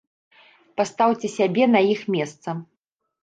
Пастаўце 0.79 1.27
сябе 1.37 1.67
на 1.75 1.81
іх 1.93 2.01
месца. 2.17 2.49